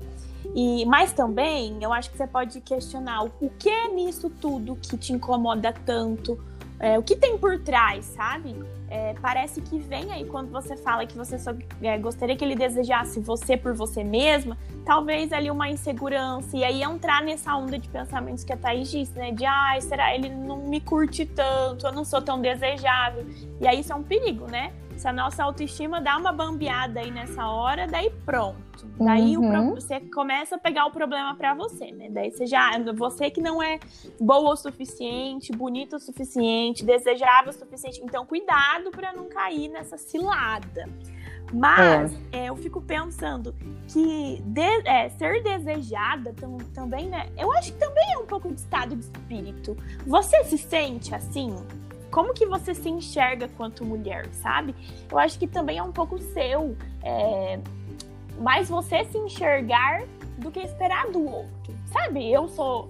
E, 0.55 0.85
mas 0.85 1.13
também 1.13 1.79
eu 1.81 1.93
acho 1.93 2.11
que 2.11 2.17
você 2.19 2.27
pode 2.27 2.61
questionar 2.61 3.25
o, 3.25 3.33
o 3.41 3.51
que 3.51 3.69
é 3.69 3.89
nisso 3.89 4.29
tudo 4.29 4.77
que 4.77 4.99
te 4.99 5.13
incomoda 5.13 5.73
tanto, 5.73 6.39
é, 6.81 6.99
o 6.99 7.03
que 7.03 7.15
tem 7.15 7.37
por 7.37 7.59
trás, 7.59 8.07
sabe? 8.07 8.57
É, 8.89 9.15
parece 9.21 9.61
que 9.61 9.79
vem 9.79 10.11
aí 10.11 10.25
quando 10.25 10.51
você 10.51 10.77
fala 10.77 11.07
que 11.07 11.17
você 11.17 11.39
só 11.39 11.53
é, 11.83 11.99
gostaria 11.99 12.35
que 12.35 12.43
ele 12.43 12.57
desejasse 12.57 13.21
você 13.21 13.55
por 13.57 13.75
você 13.75 14.03
mesma, 14.03 14.57
talvez 14.85 15.31
ali 15.33 15.51
uma 15.51 15.69
insegurança, 15.69 16.57
e 16.57 16.65
aí 16.65 16.83
entrar 16.83 17.23
nessa 17.23 17.55
onda 17.55 17.79
de 17.79 17.87
pensamentos 17.87 18.43
que 18.43 18.53
a 18.53 18.57
Thaís 18.57 18.91
disse, 18.91 19.13
né? 19.13 19.31
De 19.31 19.45
ai, 19.45 19.81
será 19.83 20.15
ele 20.15 20.31
não 20.31 20.57
me 20.57 20.81
curte 20.81 21.27
tanto, 21.27 21.87
eu 21.87 21.93
não 21.93 22.05
sou 22.05 22.23
tão 22.23 22.41
desejável. 22.41 23.27
E 23.61 23.69
aí 23.69 23.81
isso 23.81 23.93
é 23.93 23.97
um 23.97 24.03
perigo, 24.03 24.47
né? 24.47 24.73
Se 25.01 25.09
a 25.09 25.15
nossa 25.15 25.43
autoestima 25.43 25.99
dá 25.99 26.19
uma 26.19 26.31
bambeada 26.31 27.01
aí 27.01 27.11
nessa 27.11 27.49
hora, 27.49 27.87
daí 27.87 28.11
pronto. 28.27 28.87
Daí 28.99 29.35
uhum. 29.35 29.73
o, 29.73 29.75
você 29.77 29.99
começa 29.99 30.57
a 30.57 30.59
pegar 30.59 30.85
o 30.85 30.91
problema 30.91 31.35
para 31.35 31.55
você, 31.55 31.91
né? 31.91 32.11
Daí 32.11 32.31
você 32.31 32.47
já. 32.47 32.79
Você 32.93 33.31
que 33.31 33.41
não 33.41 33.63
é 33.63 33.81
boa 34.21 34.53
o 34.53 34.57
suficiente, 34.57 35.53
bonita 35.53 35.97
o 35.97 35.99
suficiente, 35.99 36.85
desejável 36.85 37.49
o 37.49 37.53
suficiente. 37.55 37.99
Então, 38.05 38.27
cuidado 38.27 38.91
para 38.91 39.11
não 39.15 39.27
cair 39.27 39.69
nessa 39.69 39.97
cilada. 39.97 40.87
Mas 41.51 42.13
é. 42.31 42.45
É, 42.45 42.51
eu 42.51 42.57
fico 42.57 42.83
pensando 42.83 43.55
que 43.89 44.43
de, 44.45 44.83
é, 44.85 45.09
ser 45.09 45.43
desejada 45.43 46.35
tam, 46.35 46.59
também, 46.75 47.09
né? 47.09 47.31
Eu 47.39 47.51
acho 47.55 47.73
que 47.73 47.79
também 47.79 48.05
é 48.13 48.19
um 48.19 48.27
pouco 48.27 48.49
de 48.49 48.61
estado 48.61 48.95
de 48.95 49.03
espírito. 49.03 49.75
Você 50.07 50.45
se 50.45 50.59
sente 50.59 51.15
assim? 51.15 51.57
Como 52.11 52.35
que 52.35 52.47
você 52.47 52.75
se 52.75 52.89
enxerga 52.89 53.49
quanto 53.57 53.85
mulher, 53.85 54.27
sabe? 54.33 54.75
Eu 55.11 55.19
acho 55.19 55.39
que 55.39 55.47
também 55.47 55.79
é 55.79 55.83
um 55.83 55.93
pouco 55.93 56.19
seu. 56.19 56.77
É, 57.03 57.59
mais 58.41 58.69
você 58.69 59.05
se 59.05 59.19
enxergar 59.19 60.03
do 60.39 60.51
que 60.51 60.61
esperar 60.61 61.11
do 61.11 61.23
outro, 61.25 61.75
sabe? 61.93 62.33
Eu 62.33 62.49
sou 62.49 62.89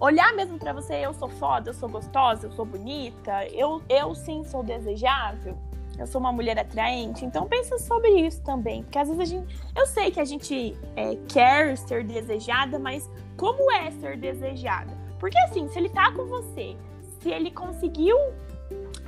olhar 0.00 0.32
mesmo 0.34 0.58
para 0.58 0.72
você, 0.72 0.94
eu 0.94 1.12
sou 1.12 1.28
foda, 1.28 1.70
eu 1.70 1.74
sou 1.74 1.88
gostosa, 1.88 2.46
eu 2.46 2.52
sou 2.52 2.64
bonita, 2.64 3.46
eu, 3.46 3.82
eu 3.88 4.14
sim 4.14 4.44
sou 4.44 4.62
desejável, 4.62 5.56
eu 5.98 6.06
sou 6.06 6.20
uma 6.20 6.32
mulher 6.32 6.58
atraente. 6.58 7.24
Então 7.24 7.46
pensa 7.46 7.78
sobre 7.78 8.08
isso 8.10 8.42
também, 8.42 8.82
porque 8.82 8.98
às 8.98 9.08
vezes 9.08 9.20
a 9.20 9.24
gente, 9.24 9.60
eu 9.76 9.86
sei 9.86 10.10
que 10.10 10.20
a 10.20 10.24
gente 10.24 10.76
é, 10.96 11.16
quer 11.28 11.76
ser 11.76 12.04
desejada, 12.04 12.78
mas 12.78 13.08
como 13.36 13.70
é 13.72 13.90
ser 13.92 14.16
desejada? 14.16 14.96
Porque 15.18 15.38
assim, 15.38 15.68
se 15.68 15.78
ele 15.78 15.88
tá 15.88 16.12
com 16.12 16.26
você, 16.26 16.76
se 17.20 17.30
ele 17.30 17.50
conseguiu 17.50 18.16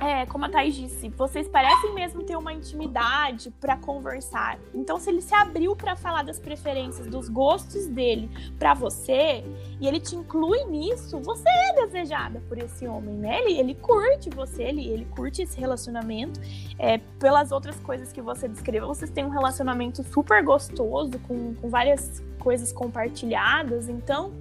é, 0.01 0.25
como 0.25 0.45
a 0.45 0.49
Thaís 0.49 0.73
disse, 0.73 1.09
vocês 1.09 1.47
parecem 1.47 1.93
mesmo 1.93 2.23
ter 2.23 2.35
uma 2.35 2.51
intimidade 2.51 3.51
para 3.61 3.77
conversar. 3.77 4.57
Então, 4.73 4.99
se 4.99 5.11
ele 5.11 5.21
se 5.21 5.35
abriu 5.35 5.75
para 5.75 5.95
falar 5.95 6.23
das 6.23 6.39
preferências, 6.39 7.05
dos 7.05 7.29
gostos 7.29 7.85
dele 7.85 8.27
para 8.57 8.73
você, 8.73 9.43
e 9.79 9.87
ele 9.87 9.99
te 9.99 10.15
inclui 10.15 10.65
nisso, 10.65 11.19
você 11.19 11.47
é 11.47 11.85
desejada 11.85 12.41
por 12.49 12.57
esse 12.57 12.87
homem, 12.87 13.13
né? 13.13 13.41
Ele, 13.41 13.59
ele 13.59 13.75
curte 13.75 14.27
você, 14.31 14.63
ele, 14.63 14.87
ele 14.89 15.05
curte 15.05 15.43
esse 15.43 15.59
relacionamento. 15.59 16.39
É, 16.79 16.97
pelas 17.19 17.51
outras 17.51 17.79
coisas 17.81 18.11
que 18.11 18.23
você 18.23 18.47
descreveu, 18.47 18.87
vocês 18.87 19.11
têm 19.11 19.23
um 19.23 19.29
relacionamento 19.29 20.01
super 20.03 20.43
gostoso, 20.43 21.19
com, 21.27 21.53
com 21.53 21.69
várias 21.69 22.23
coisas 22.39 22.73
compartilhadas. 22.73 23.87
Então, 23.87 24.33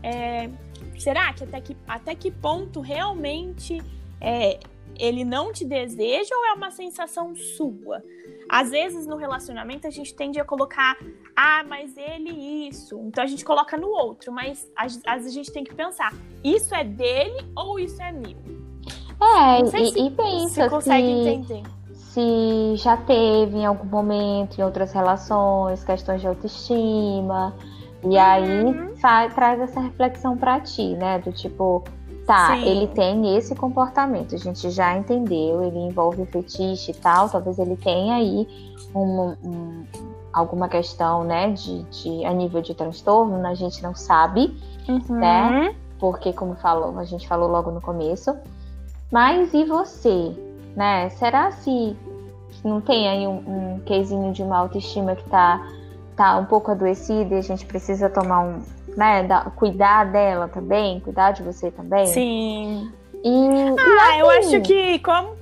é, 0.00 0.48
será 0.96 1.32
que 1.32 1.42
até 1.42 1.60
que, 1.60 1.76
até 1.88 2.14
que 2.14 2.30
ponto 2.30 2.80
realmente 2.80 3.82
é, 4.20 4.60
ele 4.98 5.24
não 5.24 5.52
te 5.52 5.64
deseja 5.64 6.34
ou 6.34 6.46
é 6.46 6.52
uma 6.52 6.70
sensação 6.70 7.34
sua? 7.34 8.02
Às 8.48 8.70
vezes 8.70 9.06
no 9.06 9.16
relacionamento 9.16 9.86
a 9.86 9.90
gente 9.90 10.14
tende 10.14 10.38
a 10.38 10.44
colocar, 10.44 10.96
ah, 11.34 11.64
mas 11.66 11.96
ele 11.96 12.68
isso. 12.68 12.98
Então 13.06 13.24
a 13.24 13.26
gente 13.26 13.44
coloca 13.44 13.76
no 13.76 13.88
outro, 13.88 14.32
mas 14.32 14.70
às, 14.76 15.00
vezes 15.02 15.26
a 15.26 15.34
gente 15.34 15.52
tem 15.52 15.64
que 15.64 15.74
pensar, 15.74 16.12
isso 16.44 16.74
é 16.74 16.84
dele 16.84 17.46
ou 17.56 17.78
isso 17.78 18.00
é 18.02 18.12
meu? 18.12 18.36
É, 19.20 19.62
e, 19.62 19.66
se, 19.66 20.00
e 20.00 20.10
pensa 20.10 20.64
se 20.64 20.68
consegue 20.68 21.06
se, 21.06 21.28
entender. 21.28 21.62
Se 21.94 22.76
já 22.76 22.96
teve 22.96 23.58
em 23.58 23.64
algum 23.64 23.86
momento 23.86 24.58
em 24.58 24.64
outras 24.64 24.92
relações 24.92 25.82
questões 25.84 26.20
de 26.20 26.26
autoestima. 26.26 27.56
E 28.04 28.08
uhum. 28.08 28.18
aí 28.18 29.30
traz 29.32 29.60
essa 29.60 29.80
reflexão 29.80 30.36
para 30.36 30.60
ti, 30.60 30.96
né? 30.96 31.20
Do 31.20 31.32
tipo, 31.32 31.84
Tá, 32.26 32.54
Sim. 32.54 32.64
ele 32.64 32.86
tem 32.86 33.36
esse 33.36 33.54
comportamento, 33.54 34.34
a 34.34 34.38
gente 34.38 34.70
já 34.70 34.96
entendeu, 34.96 35.60
ele 35.62 35.78
envolve 35.78 36.24
fetiche 36.26 36.92
e 36.92 36.94
tal, 36.94 37.28
talvez 37.28 37.58
ele 37.58 37.76
tenha 37.76 38.14
aí 38.14 38.46
um, 38.94 39.34
um, 39.44 39.84
alguma 40.32 40.68
questão, 40.68 41.24
né, 41.24 41.50
de, 41.50 41.82
de, 41.82 42.24
a 42.24 42.32
nível 42.32 42.62
de 42.62 42.74
transtorno, 42.74 43.44
a 43.44 43.54
gente 43.54 43.82
não 43.82 43.92
sabe, 43.92 44.56
uhum. 44.88 45.18
né, 45.18 45.74
porque 45.98 46.32
como 46.32 46.54
falou, 46.54 46.96
a 46.96 47.04
gente 47.04 47.26
falou 47.26 47.48
logo 47.48 47.72
no 47.72 47.80
começo, 47.80 48.36
mas 49.10 49.52
e 49.52 49.64
você, 49.64 50.32
né, 50.76 51.08
será 51.10 51.50
se 51.50 51.96
não 52.64 52.80
tem 52.80 53.08
aí 53.08 53.26
um, 53.26 53.80
um 53.80 54.32
de 54.32 54.42
uma 54.42 54.58
autoestima 54.58 55.16
que 55.16 55.28
tá, 55.28 55.60
tá 56.16 56.36
um 56.36 56.44
pouco 56.44 56.70
adoecida 56.70 57.34
e 57.34 57.38
a 57.38 57.42
gente 57.42 57.66
precisa 57.66 58.08
tomar 58.08 58.40
um, 58.40 58.62
né, 58.96 59.22
da, 59.22 59.42
cuidar 59.50 60.04
dela 60.10 60.48
também, 60.48 61.00
cuidar 61.00 61.32
de 61.32 61.42
você 61.42 61.70
também. 61.70 62.06
Sim. 62.06 62.92
E, 63.24 63.48
ah, 63.78 63.86
e 63.86 64.00
assim, 64.00 64.18
eu 64.20 64.30
acho 64.30 64.60
que 64.62 64.98
como, 65.00 65.36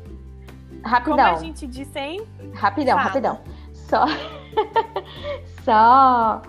rapidão. 0.84 1.16
como 1.16 1.36
a 1.36 1.36
gente 1.36 1.66
disse 1.66 1.92
sempre. 1.92 2.50
Rapidão, 2.54 2.96
Fala. 2.96 3.08
rapidão. 3.08 3.38
Só, 3.72 4.04
só 5.64 6.42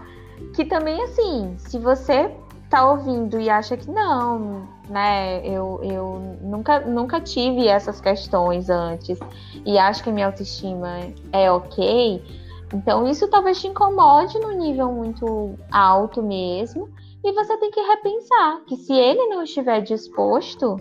que 0.56 0.66
também 0.66 1.02
assim, 1.04 1.56
se 1.58 1.80
você 1.80 2.32
tá 2.70 2.90
ouvindo 2.90 3.40
e 3.40 3.50
acha 3.50 3.76
que 3.76 3.90
não, 3.90 4.68
né, 4.90 5.46
eu, 5.46 5.80
eu 5.84 6.38
nunca, 6.42 6.80
nunca 6.80 7.20
tive 7.20 7.68
essas 7.68 8.00
questões 8.00 8.70
antes 8.70 9.20
e 9.66 9.78
acho 9.78 10.04
que 10.04 10.10
a 10.10 10.14
minha 10.14 10.28
autoestima 10.28 10.90
é 11.34 11.52
ok, 11.52 12.24
então, 12.74 13.08
isso 13.08 13.28
talvez 13.28 13.60
te 13.60 13.68
incomode 13.68 14.40
no 14.40 14.52
nível 14.52 14.92
muito 14.92 15.56
alto 15.72 16.24
mesmo, 16.24 16.90
e 17.24 17.32
você 17.34 17.58
tem 17.58 17.70
que 17.70 17.82
repensar 17.82 18.62
que 18.66 18.76
se 18.78 18.94
ele 18.94 19.28
não 19.28 19.44
estiver 19.44 19.82
disposto 19.82 20.78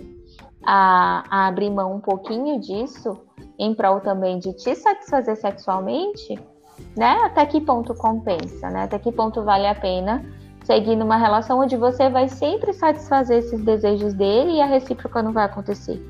a, 0.63 1.25
a 1.29 1.49
abrir 1.49 1.71
mão 1.71 1.97
um 1.97 2.01
pouquinho 2.01 2.61
disso, 2.61 3.19
em 3.59 3.75
prol 3.75 4.01
também 4.01 4.39
de 4.39 4.53
te 4.55 4.75
satisfazer 4.75 5.37
sexualmente, 5.37 6.39
né? 6.97 7.19
Até 7.25 7.45
que 7.45 7.61
ponto 7.61 7.95
compensa, 7.95 8.71
né? 8.71 8.85
Até 8.85 8.99
que 8.99 9.13
ponto 9.13 9.43
vale 9.43 9.67
a 9.67 9.75
pena 9.75 10.25
seguir 10.65 10.97
numa 10.97 11.17
relação 11.17 11.61
onde 11.61 11.77
você 11.77 12.09
vai 12.09 12.29
sempre 12.29 12.73
satisfazer 12.73 13.39
esses 13.39 13.63
desejos 13.63 14.15
dele 14.15 14.53
e 14.53 14.61
a 14.63 14.67
recíproca 14.67 15.23
não 15.23 15.33
vai 15.33 15.45
acontecer. 15.45 16.01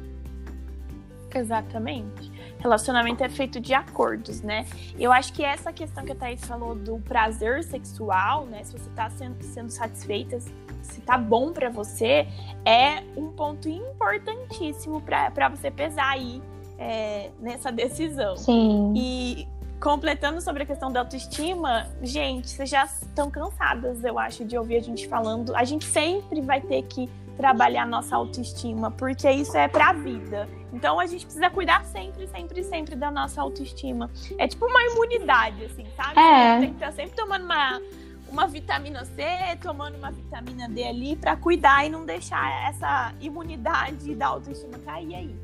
Exatamente 1.35 2.40
relacionamento 2.61 3.25
é 3.25 3.29
feito 3.29 3.59
de 3.61 3.75
acordos, 3.75 4.43
né? 4.43 4.67
Eu 4.99 5.13
acho 5.13 5.33
que 5.33 5.45
essa 5.45 5.73
questão 5.73 6.05
que 6.05 6.13
a 6.13 6.15
Thaís 6.15 6.45
falou 6.45 6.75
do 6.75 6.99
prazer 6.99 7.65
sexual, 7.65 8.47
né? 8.47 8.63
Se 8.65 8.73
você 8.73 8.91
tá 8.91 9.11
sendo, 9.11 9.43
sendo 9.43 9.71
satisfeita, 9.71 10.39
se 10.83 11.01
tá 11.01 11.17
bom 11.19 11.53
para 11.53 11.71
você, 11.71 12.27
é 12.65 13.03
um 13.17 13.31
ponto 13.31 13.69
importantíssimo 13.69 15.01
para 15.01 15.49
você 15.49 15.71
pesar 15.71 16.11
aí 16.11 16.43
é, 16.79 17.31
nessa 17.41 17.71
decisão. 17.71 18.37
Sim. 18.37 18.95
E 18.97 19.49
completando 19.81 20.43
sobre 20.43 20.63
a 20.63 20.67
questão 20.67 20.93
da 20.93 21.01
autoestima, 21.01 21.87
gente, 22.03 22.51
vocês 22.51 22.69
já 22.69 22.85
estão 22.85 23.31
cansadas, 23.31 24.05
eu 24.05 24.19
acho, 24.19 24.45
de 24.45 24.57
ouvir 24.57 24.77
a 24.77 24.81
gente 24.81 25.09
falando. 25.09 25.57
A 25.57 25.65
gente 25.65 25.87
sempre 25.87 26.43
vai 26.43 26.61
ter 26.61 26.83
que 26.83 27.09
trabalhar 27.37 27.87
nossa 27.87 28.17
autoestima, 28.17 28.91
porque 28.91 29.31
isso 29.31 29.57
é 29.57 29.69
pra 29.69 29.93
vida. 29.93 30.49
Então 30.73 31.01
a 31.01 31.07
gente 31.07 31.25
precisa 31.25 31.51
cuidar 31.51 31.85
sempre, 31.85 32.27
sempre, 32.29 32.63
sempre 32.63 32.95
da 32.95 33.11
nossa 33.11 33.41
autoestima. 33.41 34.11
É 34.39 34.47
tipo 34.47 34.67
uma 34.67 34.83
imunidade, 34.85 35.65
assim, 35.65 35.87
sabe? 35.97 36.19
É. 36.19 36.61
Tem 36.61 36.69
que 36.69 36.75
estar 36.75 36.93
sempre 36.93 37.17
tomando 37.17 37.45
uma, 37.45 37.81
uma 38.29 38.47
vitamina 38.47 39.05
C, 39.05 39.23
tomando 39.61 39.97
uma 39.97 40.11
vitamina 40.11 40.69
D 40.69 40.85
ali 40.85 41.17
para 41.17 41.37
cuidar 41.37 41.85
e 41.87 41.89
não 41.89 42.07
deixar 42.07 42.69
essa 42.69 43.13
imunidade 43.21 44.15
da 44.15 44.29
autoestima 44.29 44.79
cair 44.79 45.15
aí. 45.15 45.37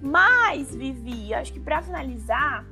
Mas, 0.00 0.74
Vivi, 0.74 1.32
acho 1.32 1.52
que 1.52 1.60
para 1.60 1.80
finalizar, 1.80 2.64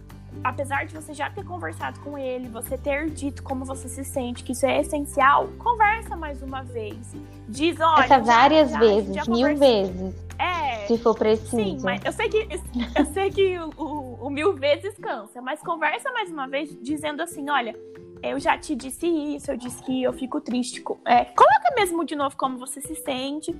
apesar 0.42 0.86
de 0.86 0.94
você 0.94 1.12
já 1.14 1.30
ter 1.30 1.44
conversado 1.44 2.00
com 2.00 2.18
ele, 2.18 2.48
você 2.48 2.76
ter 2.76 3.10
dito 3.10 3.42
como 3.42 3.64
você 3.64 3.88
se 3.88 4.04
sente, 4.04 4.42
que 4.42 4.52
isso 4.52 4.66
é 4.66 4.80
essencial, 4.80 5.48
conversa 5.58 6.16
mais 6.16 6.42
uma 6.42 6.62
vez. 6.62 7.14
Diz, 7.48 7.78
olha. 7.80 8.04
Essa 8.04 8.18
várias 8.18 8.70
já, 8.70 8.78
vezes, 8.78 9.14
já 9.14 9.24
mil 9.24 9.56
vezes. 9.56 10.14
É. 10.38 10.86
Se 10.86 10.98
for 10.98 11.14
preciso. 11.14 11.56
Sim, 11.56 11.78
mas 11.82 12.04
eu 12.04 12.12
sei 12.12 12.28
que, 12.28 12.48
eu 12.98 13.04
sei 13.06 13.30
que 13.30 13.58
o, 13.58 13.70
o, 13.76 14.26
o 14.26 14.30
mil 14.30 14.54
vezes 14.54 14.94
cansa, 14.98 15.40
mas 15.40 15.60
conversa 15.60 16.10
mais 16.12 16.30
uma 16.30 16.48
vez 16.48 16.76
dizendo 16.80 17.22
assim: 17.22 17.48
olha, 17.48 17.76
eu 18.22 18.38
já 18.38 18.56
te 18.56 18.76
disse 18.76 19.06
isso, 19.06 19.50
eu 19.50 19.56
disse 19.56 19.82
que 19.82 20.02
eu 20.02 20.12
fico 20.12 20.40
triste. 20.40 20.82
É, 21.04 21.24
coloca 21.24 21.74
mesmo 21.74 22.04
de 22.04 22.14
novo 22.14 22.36
como 22.36 22.56
você 22.56 22.80
se 22.80 22.94
sente. 22.94 23.54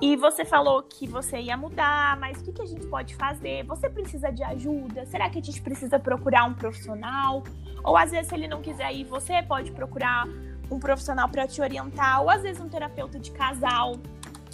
E 0.00 0.16
você 0.16 0.44
falou 0.44 0.82
que 0.82 1.06
você 1.06 1.38
ia 1.38 1.56
mudar, 1.56 2.18
mas 2.18 2.40
o 2.40 2.44
que, 2.44 2.52
que 2.52 2.62
a 2.62 2.66
gente 2.66 2.86
pode 2.86 3.14
fazer? 3.14 3.64
Você 3.64 3.88
precisa 3.88 4.30
de 4.30 4.42
ajuda? 4.42 5.06
Será 5.06 5.30
que 5.30 5.38
a 5.38 5.42
gente 5.42 5.62
precisa 5.62 5.98
procurar 5.98 6.44
um 6.44 6.54
profissional? 6.54 7.44
Ou 7.84 7.96
às 7.96 8.10
vezes, 8.10 8.28
se 8.28 8.34
ele 8.34 8.48
não 8.48 8.60
quiser 8.60 8.92
ir, 8.92 9.04
você 9.04 9.42
pode 9.42 9.70
procurar 9.70 10.26
um 10.70 10.78
profissional 10.78 11.28
para 11.28 11.46
te 11.46 11.60
orientar, 11.60 12.22
ou 12.22 12.30
às 12.30 12.42
vezes 12.42 12.60
um 12.60 12.68
terapeuta 12.68 13.18
de 13.18 13.30
casal 13.32 13.96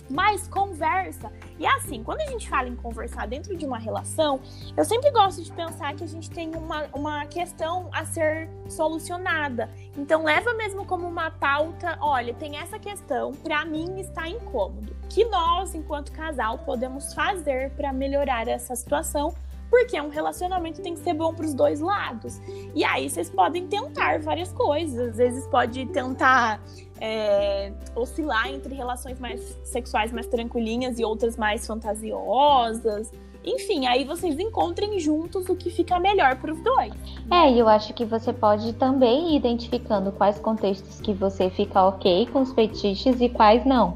mas 0.08 0.46
conversa. 0.48 1.32
E 1.58 1.66
assim, 1.66 2.02
quando 2.02 2.20
a 2.20 2.26
gente 2.26 2.48
fala 2.48 2.68
em 2.68 2.76
conversar 2.76 3.26
dentro 3.26 3.56
de 3.56 3.66
uma 3.66 3.78
relação, 3.78 4.40
eu 4.76 4.84
sempre 4.84 5.10
gosto 5.10 5.42
de 5.42 5.52
pensar 5.52 5.94
que 5.94 6.04
a 6.04 6.06
gente 6.06 6.30
tem 6.30 6.54
uma, 6.54 6.84
uma 6.92 7.26
questão 7.26 7.88
a 7.92 8.04
ser 8.04 8.48
solucionada. 8.68 9.70
Então, 9.96 10.24
leva 10.24 10.52
mesmo 10.54 10.84
como 10.84 11.06
uma 11.06 11.30
pauta: 11.30 11.96
olha, 12.00 12.34
tem 12.34 12.56
essa 12.58 12.78
questão, 12.78 13.32
para 13.32 13.64
mim 13.64 13.98
está 14.00 14.28
incômodo. 14.28 14.94
Que 15.08 15.24
nós, 15.24 15.74
enquanto 15.74 16.12
casal, 16.12 16.58
podemos 16.58 17.14
fazer 17.14 17.70
para 17.70 17.92
melhorar 17.92 18.48
essa 18.48 18.74
situação 18.74 19.34
porque 19.70 20.00
um 20.00 20.08
relacionamento 20.08 20.80
tem 20.80 20.94
que 20.94 21.00
ser 21.00 21.14
bom 21.14 21.34
para 21.34 21.44
os 21.44 21.54
dois 21.54 21.80
lados. 21.80 22.40
E 22.74 22.84
aí 22.84 23.08
vocês 23.08 23.30
podem 23.30 23.66
tentar 23.66 24.20
várias 24.20 24.52
coisas. 24.52 25.10
Às 25.10 25.16
vezes 25.16 25.46
pode 25.48 25.86
tentar 25.86 26.60
é, 27.00 27.72
oscilar 27.94 28.48
entre 28.48 28.74
relações 28.74 29.18
mais 29.18 29.40
sexuais 29.64 30.12
mais 30.12 30.26
tranquilinhas 30.26 30.98
e 30.98 31.04
outras 31.04 31.36
mais 31.36 31.66
fantasiosas. 31.66 33.10
Enfim, 33.44 33.86
aí 33.86 34.04
vocês 34.04 34.38
encontrem 34.40 34.98
juntos 34.98 35.48
o 35.48 35.54
que 35.54 35.70
fica 35.70 36.00
melhor 36.00 36.34
para 36.36 36.52
os 36.52 36.60
dois. 36.60 36.92
É, 37.30 37.52
e 37.52 37.58
eu 37.58 37.68
acho 37.68 37.94
que 37.94 38.04
você 38.04 38.32
pode 38.32 38.72
também 38.72 39.34
ir 39.34 39.36
identificando 39.36 40.10
quais 40.10 40.36
contextos 40.40 41.00
que 41.00 41.12
você 41.12 41.48
fica 41.48 41.80
ok 41.86 42.26
com 42.26 42.40
os 42.40 42.52
fetiches 42.52 43.20
e 43.20 43.28
quais 43.28 43.64
não. 43.64 43.94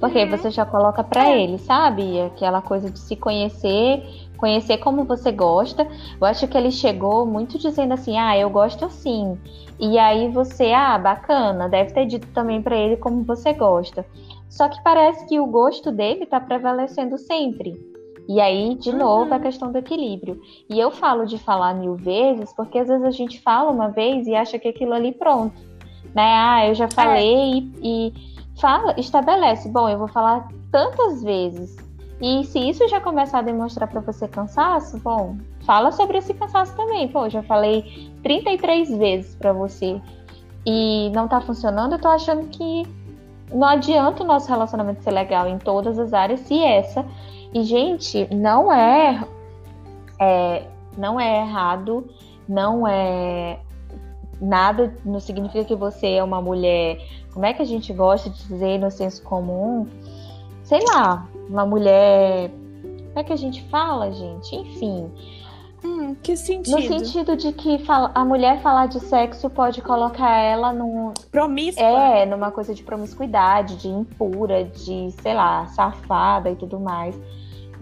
Porque 0.00 0.18
aí 0.18 0.28
você 0.28 0.50
já 0.50 0.64
coloca 0.64 1.02
para 1.04 1.28
É. 1.28 1.40
ele, 1.42 1.58
sabe? 1.58 2.20
Aquela 2.20 2.60
coisa 2.62 2.90
de 2.90 2.98
se 2.98 3.16
conhecer, 3.16 4.02
conhecer 4.36 4.78
como 4.78 5.04
você 5.04 5.30
gosta. 5.30 5.86
Eu 6.20 6.26
acho 6.26 6.46
que 6.48 6.56
ele 6.56 6.70
chegou 6.70 7.26
muito 7.26 7.58
dizendo 7.58 7.94
assim: 7.94 8.18
"Ah, 8.18 8.36
eu 8.36 8.50
gosto 8.50 8.84
assim". 8.84 9.38
E 9.78 9.98
aí 9.98 10.28
você, 10.30 10.72
ah, 10.72 10.96
bacana, 10.98 11.68
deve 11.68 11.92
ter 11.92 12.06
dito 12.06 12.26
também 12.28 12.62
para 12.62 12.76
ele 12.76 12.96
como 12.96 13.24
você 13.24 13.52
gosta. 13.52 14.06
Só 14.48 14.68
que 14.68 14.82
parece 14.82 15.26
que 15.26 15.40
o 15.40 15.46
gosto 15.46 15.90
dele 15.90 16.26
tá 16.26 16.38
prevalecendo 16.40 17.18
sempre. 17.18 17.74
E 18.28 18.40
aí, 18.40 18.74
de 18.76 18.90
Uhum. 18.90 18.98
novo, 18.98 19.34
a 19.34 19.38
questão 19.38 19.70
do 19.70 19.76
equilíbrio. 19.78 20.40
E 20.70 20.78
eu 20.78 20.90
falo 20.90 21.26
de 21.26 21.38
falar 21.38 21.74
mil 21.74 21.94
vezes, 21.96 22.52
porque 22.54 22.78
às 22.78 22.88
vezes 22.88 23.04
a 23.04 23.10
gente 23.10 23.40
fala 23.42 23.70
uma 23.70 23.88
vez 23.88 24.26
e 24.26 24.34
acha 24.34 24.58
que 24.58 24.68
aquilo 24.68 24.94
ali 24.94 25.12
pronto. 25.12 25.60
Né? 26.14 26.22
Ah, 26.22 26.66
eu 26.68 26.74
já 26.74 26.88
falei 26.88 27.58
e, 27.82 28.08
e 28.08 28.12
fala, 28.60 28.94
estabelece. 28.98 29.68
Bom, 29.68 29.88
eu 29.88 29.98
vou 29.98 30.08
falar 30.08 30.48
tantas 30.70 31.22
vezes. 31.22 31.76
E 32.20 32.44
se 32.44 32.58
isso 32.58 32.88
já 32.88 33.00
começar 33.00 33.40
a 33.40 33.42
demonstrar 33.42 33.88
para 33.88 34.00
você 34.00 34.28
cansaço, 34.28 34.98
bom, 34.98 35.36
fala 35.66 35.90
sobre 35.92 36.18
esse 36.18 36.32
cansaço 36.32 36.74
também. 36.76 37.08
Pô, 37.08 37.28
já 37.28 37.42
falei 37.42 38.10
33 38.22 38.96
vezes 38.96 39.34
para 39.34 39.52
você 39.52 40.00
e 40.64 41.10
não 41.14 41.28
tá 41.28 41.40
funcionando, 41.40 41.92
eu 41.92 42.00
tô 42.00 42.08
achando 42.08 42.48
que 42.48 42.86
não 43.52 43.66
adianta 43.66 44.22
o 44.22 44.26
nosso 44.26 44.48
relacionamento 44.48 45.02
ser 45.02 45.10
legal 45.10 45.46
em 45.46 45.58
todas 45.58 45.98
as 45.98 46.12
áreas 46.12 46.40
se 46.40 46.58
essa. 46.62 47.04
E, 47.52 47.62
gente, 47.62 48.26
não 48.34 48.72
é, 48.72 49.22
é 50.20 50.66
não 50.96 51.20
é 51.20 51.40
errado, 51.40 52.08
não 52.48 52.86
é 52.86 53.58
nada, 54.44 54.94
não 55.04 55.20
significa 55.20 55.64
que 55.64 55.74
você 55.74 56.12
é 56.14 56.22
uma 56.24 56.40
mulher. 56.40 56.98
Como 57.32 57.44
é 57.44 57.52
que 57.52 57.62
a 57.62 57.66
gente 57.66 57.92
gosta 57.92 58.30
de 58.30 58.38
dizer 58.46 58.78
no 58.78 58.90
senso 58.90 59.22
comum? 59.22 59.86
Sei 60.62 60.80
lá, 60.84 61.26
uma 61.48 61.66
mulher. 61.66 62.50
Como 63.08 63.18
é 63.18 63.24
que 63.24 63.32
a 63.32 63.36
gente 63.36 63.62
fala, 63.64 64.12
gente? 64.12 64.54
Enfim. 64.56 65.10
Hum, 65.84 66.14
que 66.22 66.34
sentido? 66.36 66.76
No 66.76 66.82
sentido 66.82 67.36
de 67.36 67.52
que 67.52 67.78
a 68.14 68.24
mulher 68.24 68.62
falar 68.62 68.86
de 68.86 68.98
sexo 69.00 69.50
pode 69.50 69.82
colocar 69.82 70.38
ela 70.38 70.72
num, 70.72 71.12
Promíscua. 71.30 71.84
é, 71.84 72.24
numa 72.24 72.50
coisa 72.50 72.74
de 72.74 72.82
promiscuidade, 72.82 73.76
de 73.76 73.88
impura, 73.88 74.64
de, 74.64 75.10
sei 75.20 75.34
lá, 75.34 75.66
safada 75.66 76.50
e 76.50 76.56
tudo 76.56 76.80
mais. 76.80 77.14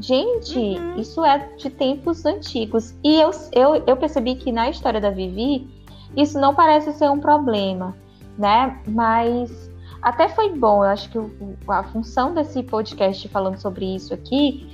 Gente, 0.00 0.58
Uhum. 0.58 0.96
isso 0.96 1.24
é 1.24 1.48
de 1.56 1.70
tempos 1.70 2.26
antigos. 2.26 2.92
E 3.04 3.20
eu, 3.20 3.30
eu, 3.52 3.82
eu 3.86 3.96
percebi 3.96 4.34
que 4.34 4.50
na 4.50 4.68
história 4.68 5.00
da 5.00 5.10
Vivi, 5.10 5.68
isso 6.16 6.38
não 6.40 6.54
parece 6.54 6.92
ser 6.92 7.10
um 7.10 7.18
problema, 7.18 7.96
né? 8.38 8.80
Mas 8.88 9.70
até 10.00 10.28
foi 10.28 10.50
bom. 10.50 10.84
Eu 10.84 10.90
acho 10.90 11.10
que 11.10 11.18
a 11.68 11.82
função 11.84 12.34
desse 12.34 12.62
podcast 12.62 13.28
falando 13.28 13.58
sobre 13.58 13.94
isso 13.94 14.12
aqui 14.12 14.68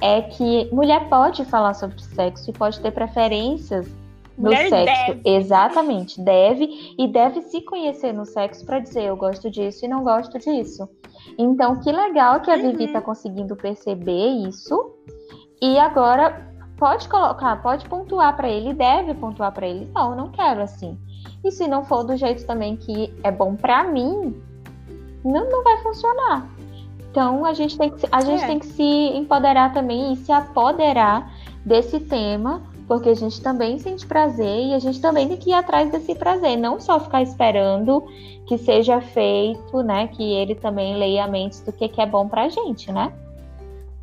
é 0.00 0.22
que 0.22 0.68
mulher 0.72 1.08
pode 1.08 1.44
falar 1.44 1.74
sobre 1.74 2.00
sexo 2.02 2.50
e 2.50 2.52
pode 2.52 2.78
ter 2.80 2.92
preferências 2.92 3.88
no 4.36 4.44
Mulher 4.44 4.68
sexo. 4.68 5.14
deve. 5.14 5.20
Exatamente, 5.24 6.20
deve 6.20 6.94
e 6.96 7.08
deve 7.08 7.42
se 7.42 7.60
conhecer 7.62 8.12
no 8.12 8.24
sexo 8.24 8.64
para 8.64 8.78
dizer 8.78 9.02
eu 9.04 9.16
gosto 9.16 9.50
disso 9.50 9.84
e 9.84 9.88
não 9.88 10.04
gosto 10.04 10.38
disso. 10.38 10.88
Então, 11.36 11.80
que 11.80 11.90
legal 11.90 12.40
que 12.40 12.50
a 12.50 12.56
Vivi 12.56 12.84
Uhum. 12.84 12.92
tá 12.92 13.00
conseguindo 13.00 13.56
perceber 13.56 14.28
isso. 14.48 14.94
E 15.60 15.76
agora 15.78 16.47
pode 16.78 17.08
colocar, 17.08 17.60
pode 17.62 17.88
pontuar 17.88 18.36
para 18.36 18.48
ele, 18.48 18.72
deve 18.72 19.12
pontuar 19.14 19.52
para 19.52 19.66
ele. 19.66 19.90
Não, 19.94 20.10
eu 20.12 20.16
não 20.16 20.28
quero 20.30 20.62
assim. 20.62 20.96
E 21.44 21.50
se 21.50 21.66
não 21.68 21.84
for 21.84 22.04
do 22.04 22.16
jeito 22.16 22.46
também 22.46 22.76
que 22.76 23.12
é 23.22 23.30
bom 23.30 23.54
para 23.54 23.84
mim, 23.84 24.34
não, 25.24 25.50
não 25.50 25.62
vai 25.64 25.76
funcionar. 25.82 26.46
Então 27.10 27.44
a 27.44 27.52
gente 27.52 27.76
tem 27.76 27.90
que, 27.90 28.00
se- 28.00 28.08
a 28.12 28.20
gente 28.20 28.44
É. 28.44 28.46
tem 28.46 28.58
que 28.58 28.66
se 28.66 28.82
empoderar 28.82 29.72
também 29.72 30.12
e 30.12 30.16
se 30.16 30.30
apoderar 30.32 31.32
desse 31.64 31.98
tema, 32.00 32.62
porque 32.86 33.08
a 33.10 33.14
gente 33.14 33.40
também 33.42 33.78
sente 33.78 34.06
prazer 34.06 34.66
e 34.68 34.74
a 34.74 34.78
gente 34.78 35.00
também 35.00 35.28
tem 35.28 35.36
que 35.36 35.50
ir 35.50 35.54
atrás 35.54 35.90
desse 35.90 36.14
prazer, 36.14 36.56
não 36.56 36.80
só 36.80 36.98
ficar 37.00 37.22
esperando 37.22 38.04
que 38.46 38.56
seja 38.56 39.00
feito, 39.00 39.82
né? 39.82 40.06
Que 40.08 40.22
ele 40.22 40.54
também 40.54 40.96
leia 40.96 41.24
a 41.24 41.28
mente 41.28 41.60
do 41.62 41.72
que, 41.72 41.88
que 41.88 42.00
é 42.00 42.06
bom 42.06 42.28
pra 42.28 42.48
gente, 42.48 42.90
né? 42.92 43.12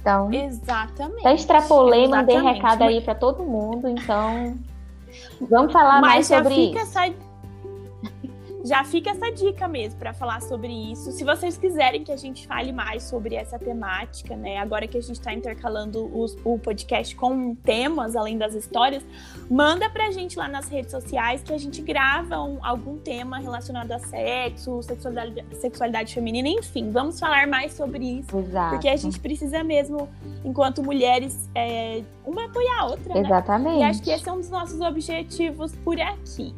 Então, 0.06 0.32
Exatamente. 0.32 1.20
até 1.22 1.34
extrapolei, 1.34 2.08
mandei 2.08 2.38
recado 2.39 2.84
aí 2.84 3.02
pra 3.02 3.15
todo 3.15 3.44
mundo, 3.44 3.88
então 3.89 4.56
vamos 5.41 5.74
falar 5.74 6.00
mais 6.00 6.18
Mas 6.18 6.28
já 6.28 6.38
sobre 6.44 6.54
fica 6.54 6.82
isso. 6.84 6.89
essa 7.00 7.08
já 8.65 8.84
fica 8.84 9.12
essa 9.12 9.32
dica 9.32 9.67
mesmo 9.67 9.99
para 9.99 10.12
falar 10.13 10.41
sobre 10.41 10.71
isso. 10.91 11.12
Se 11.12 11.23
vocês 11.23 11.56
quiserem 11.58 12.04
que 12.04 12.12
a 12.12 12.17
gente 12.17 12.47
fale 12.47 12.71
mais 12.71 13.04
sobre 13.04 13.36
essa 13.36 13.60
temática, 13.60 14.36
né? 14.36 14.58
Agora 14.58 14.88
que 14.88 14.97
a 14.97 15.01
gente 15.01 15.13
está 15.19 15.32
intercalando 15.34 16.06
os- 16.17 16.36
o 16.43 16.58
podcast 16.58 17.15
com 17.15 17.54
temas 17.56 18.15
além 18.15 18.38
das 18.38 18.56
histórias, 18.56 19.06
manda 19.49 19.89
pra 19.89 20.10
gente 20.12 20.38
lá 20.38 20.47
nas 20.47 20.67
redes 20.67 20.89
sociais 20.91 21.43
que 21.43 21.54
a 21.54 21.58
gente 21.58 21.82
grava 21.82 22.41
um- 22.41 22.58
algum 22.65 22.97
tema 22.97 23.38
relacionado 23.38 23.91
a 23.91 23.99
sexo, 23.99 24.82
sexualidade, 24.82 25.45
sexualidade 25.60 26.13
feminina, 26.13 26.49
enfim, 26.49 26.89
vamos 26.91 27.19
falar 27.19 27.47
mais 27.47 27.73
sobre 27.73 28.04
isso. 28.19 28.38
Exato. 28.38 28.71
Porque 28.71 28.89
a 28.89 28.95
gente 28.97 29.19
precisa 29.19 29.63
mesmo, 29.63 30.10
enquanto 30.43 30.82
mulheres, 30.84 31.49
é, 31.54 32.01
uma 32.25 32.45
apoiar 32.45 32.80
a 32.82 32.86
outra, 32.88 33.13
né? 33.13 33.19
Exatamente. 33.21 33.80
E 33.80 33.84
acho 33.84 34.01
que 34.01 34.10
esse 34.10 34.28
é 34.28 34.32
um 34.32 34.38
dos 34.38 34.49
nossos 34.49 34.82
objetivos 34.82 35.75
por 35.84 35.99
aqui. 36.01 36.56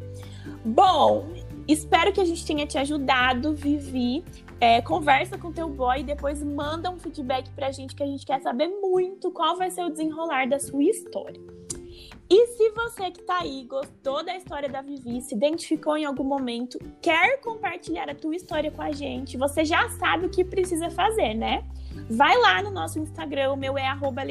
Bom, 0.64 1.26
espero 1.68 2.12
que 2.12 2.20
a 2.20 2.24
gente 2.24 2.44
tenha 2.44 2.66
te 2.66 2.78
ajudado, 2.78 3.54
Vivi. 3.54 4.24
É, 4.60 4.82
conversa 4.82 5.38
com 5.38 5.52
teu 5.52 5.68
boy 5.68 6.00
e 6.00 6.02
depois 6.02 6.42
manda 6.42 6.90
um 6.90 6.98
feedback 6.98 7.48
pra 7.50 7.70
gente 7.70 7.94
que 7.94 8.02
a 8.02 8.06
gente 8.06 8.26
quer 8.26 8.40
saber 8.40 8.66
muito 8.66 9.30
qual 9.30 9.56
vai 9.56 9.70
ser 9.70 9.84
o 9.84 9.90
desenrolar 9.90 10.48
da 10.48 10.58
sua 10.58 10.82
história. 10.82 11.40
E 12.30 12.46
se 12.48 12.70
você 12.70 13.10
que 13.10 13.22
tá 13.22 13.38
aí 13.40 13.64
gostou 13.64 14.24
da 14.24 14.36
história 14.36 14.68
da 14.68 14.82
Vivi, 14.82 15.22
se 15.22 15.34
identificou 15.34 15.96
em 15.96 16.04
algum 16.04 16.24
momento, 16.24 16.78
quer 17.00 17.40
compartilhar 17.40 18.10
a 18.10 18.14
tua 18.14 18.36
história 18.36 18.70
com 18.70 18.82
a 18.82 18.92
gente, 18.92 19.38
você 19.38 19.64
já 19.64 19.88
sabe 19.90 20.26
o 20.26 20.28
que 20.28 20.44
precisa 20.44 20.90
fazer, 20.90 21.34
né? 21.34 21.64
Vai 22.10 22.36
lá 22.36 22.62
no 22.62 22.70
nosso 22.70 22.98
Instagram, 22.98 23.52
o 23.52 23.56
meu 23.56 23.78
é 23.78 23.86
arroba 23.86 24.22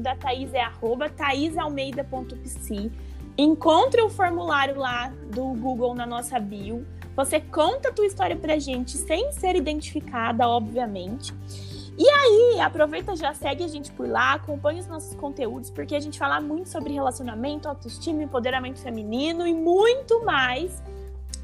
da 0.00 0.16
Thaís 0.16 0.52
é 0.52 0.60
arroba 0.60 1.08
thaisalmeida.psi. 1.08 2.92
Encontre 3.38 4.00
o 4.02 4.08
formulário 4.08 4.78
lá 4.78 5.12
do 5.30 5.44
Google 5.54 5.94
na 5.94 6.06
nossa 6.06 6.38
bio. 6.38 6.86
Você 7.14 7.40
conta 7.40 7.90
a 7.90 7.92
tua 7.92 8.06
história 8.06 8.36
pra 8.36 8.58
gente 8.58 8.96
sem 8.96 9.30
ser 9.32 9.56
identificada, 9.56 10.48
obviamente. 10.48 11.34
E 11.98 12.08
aí, 12.08 12.60
aproveita, 12.60 13.16
já 13.16 13.32
segue 13.32 13.64
a 13.64 13.68
gente 13.68 13.90
por 13.92 14.06
lá, 14.06 14.34
acompanha 14.34 14.80
os 14.80 14.86
nossos 14.86 15.14
conteúdos, 15.14 15.70
porque 15.70 15.94
a 15.94 16.00
gente 16.00 16.18
fala 16.18 16.40
muito 16.40 16.68
sobre 16.68 16.92
relacionamento, 16.92 17.68
autoestima, 17.68 18.22
empoderamento 18.22 18.80
feminino 18.80 19.46
e 19.46 19.54
muito 19.54 20.22
mais. 20.24 20.82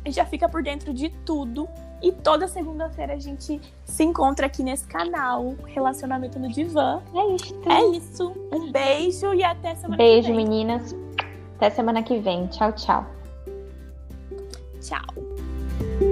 E 0.05 0.11
já 0.11 0.27
fica 0.27 0.49
por 0.49 0.63
dentro 0.63 0.93
de 0.93 1.09
tudo. 1.25 1.69
E 2.03 2.11
toda 2.11 2.49
segunda-feira 2.49 3.15
a 3.15 3.19
gente 3.19 3.61
se 3.85 4.03
encontra 4.05 4.47
aqui 4.47 4.63
nesse 4.63 4.87
canal, 4.87 5.55
Relacionamento 5.67 6.39
no 6.39 6.49
Divã. 6.49 7.01
É 7.15 7.35
isso. 7.35 7.61
É 7.67 7.97
isso. 7.97 8.33
Um 8.53 8.73
beijo 8.73 9.33
e 9.33 9.45
até 9.45 9.75
semana 9.77 9.97
Beijo, 9.97 10.29
que 10.29 10.35
vem. 10.35 10.45
meninas. 10.45 10.95
Até 11.63 11.77
semana 11.77 12.03
que 12.03 12.19
vem. 12.19 12.49
Tchau, 12.49 12.73
tchau. 12.73 13.07
Tchau. 14.81 16.12